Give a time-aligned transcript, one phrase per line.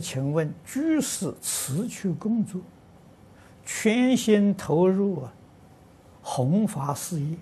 [0.00, 2.60] 请问居士辞去工作，
[3.64, 5.32] 全心投入啊
[6.22, 7.36] 弘法事业，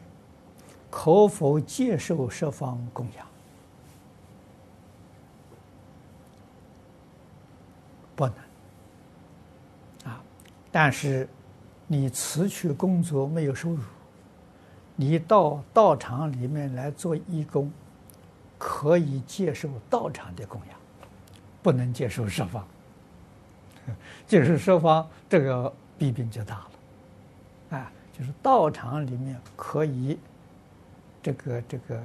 [0.91, 3.27] 可否接受十方供养？
[8.15, 8.35] 不能
[10.05, 10.21] 啊！
[10.73, 11.29] 但是
[11.87, 13.81] 你辞去工作没有收入，
[14.97, 17.71] 你到道场里面来做义工，
[18.59, 20.79] 可以接受道场的供养。
[21.69, 22.67] 不能接受十方，
[24.27, 30.19] 接受十方这个弊病就大了，啊，就是道场里面可以，
[31.23, 32.01] 这个这个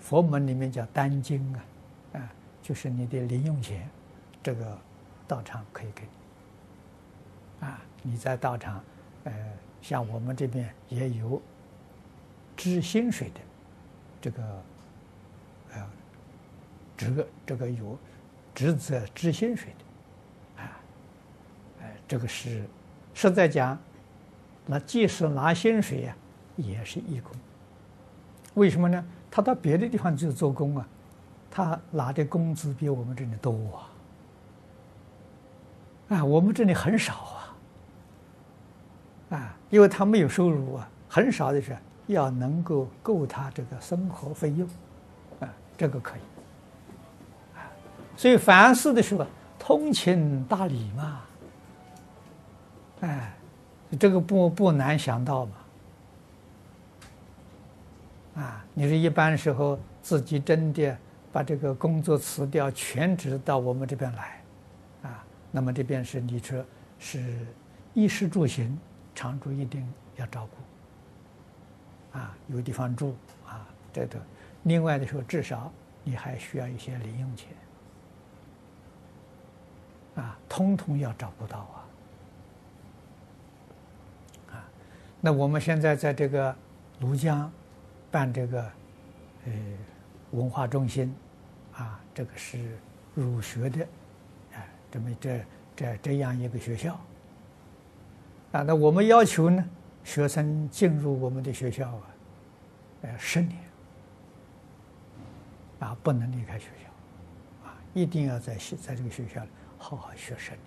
[0.00, 1.64] 佛门里面叫丹经啊，
[2.14, 3.86] 啊，就是你的零用钱，
[4.42, 4.78] 这个
[5.28, 6.00] 道场可以给
[7.60, 8.82] 你，啊，你在道场，
[9.24, 9.32] 呃，
[9.82, 11.42] 像我们这边也有
[12.56, 13.40] 支薪水的，
[14.22, 14.62] 这个，
[15.74, 15.90] 呃，
[16.96, 17.98] 这个这个有。
[18.54, 20.80] 职责支薪水的，啊，
[21.82, 22.64] 哎，这个是
[23.14, 23.78] 实在讲，
[24.66, 26.16] 那即使拿薪水呀，
[26.56, 27.32] 也是义工。
[28.54, 29.04] 为什么呢？
[29.30, 30.86] 他到别的地方去做工啊，
[31.50, 33.52] 他拿的工资比我们这里多
[36.10, 37.14] 啊，啊，我们这里很少
[39.30, 41.74] 啊，啊，因为他没有收入啊，很少的是
[42.08, 44.68] 要能够够他这个生活费用，
[45.40, 46.20] 啊，这个可以。
[48.22, 49.26] 所以凡事的时候，
[49.58, 51.22] 通情达理嘛，
[53.00, 53.34] 哎，
[53.98, 55.52] 这个不不难想到嘛，
[58.36, 60.96] 啊，你说一般时候自己真的
[61.32, 64.40] 把这个工作辞掉，全职到我们这边来，
[65.02, 66.64] 啊，那么这边是你说
[67.00, 67.44] 是
[67.92, 68.78] 衣食住行，
[69.16, 69.84] 常住一定
[70.14, 70.48] 要照
[72.12, 73.16] 顾，啊，有地方住
[73.48, 74.16] 啊，这个，
[74.62, 75.72] 另外的时候至少
[76.04, 77.48] 你还需要一些零用钱。
[80.14, 81.76] 啊，通通要找不到啊！
[84.52, 84.64] 啊，
[85.22, 86.54] 那我们现在在这个
[87.00, 87.50] 庐江
[88.10, 88.62] 办这个
[89.46, 89.52] 呃
[90.32, 91.14] 文化中心，
[91.74, 92.76] 啊，这个是
[93.14, 93.86] 儒学的，
[94.52, 96.92] 哎，这么这这这样一个学校，
[98.52, 99.64] 啊，那我们要求呢，
[100.04, 102.02] 学生进入我们的学校啊，
[103.00, 103.58] 呃，十年，
[105.80, 109.48] 啊，不能离开学校，啊，一定要在在这个学校里。
[109.82, 110.60] 好好学十年，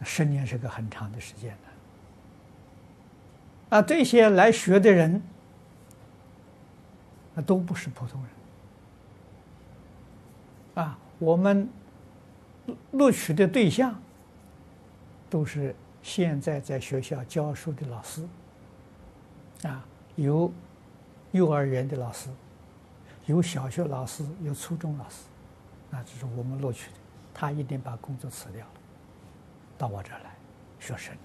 [0.00, 1.68] 那十年是个很长的时间呢。
[3.70, 5.22] 啊，这些来学的人，
[7.32, 8.20] 那都不是普通
[10.74, 10.84] 人。
[10.84, 11.68] 啊，我们
[12.90, 13.94] 录取的对象，
[15.30, 18.26] 都是现在在学校教书的老师。
[19.62, 19.86] 啊，
[20.16, 20.52] 有
[21.30, 22.28] 幼儿园的老师，
[23.26, 25.18] 有小学老师，有初中老师，
[25.88, 26.96] 那这是我们录取的。
[27.34, 28.72] 他一定把工作辞掉了，
[29.76, 30.34] 到我这儿来
[30.78, 31.20] 学十年。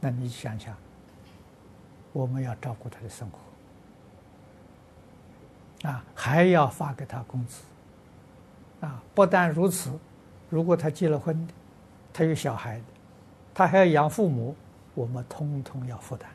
[0.00, 0.76] 那你想想，
[2.12, 3.38] 我们要照顾他的生活，
[5.88, 7.62] 啊，还要发给他工资，
[8.80, 9.92] 啊，不但如此，
[10.50, 11.48] 如果他结了婚，
[12.12, 12.80] 他有小孩，
[13.54, 14.56] 他还要养父母，
[14.94, 16.30] 我们通通要负担，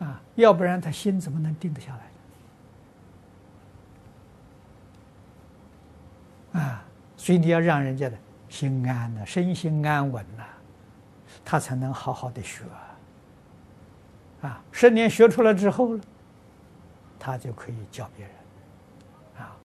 [0.00, 1.96] 啊，要不然他心怎么能定得下
[6.52, 6.60] 来？
[6.60, 6.82] 啊，
[7.28, 8.16] 所以你要让人家的
[8.48, 10.44] 心安呐，身心安稳呐，
[11.44, 12.64] 他才能好好的学
[14.40, 14.62] 啊。
[14.72, 16.02] 十年学出来之后呢，
[17.18, 18.34] 他就可以教别人。
[19.40, 19.52] 啊，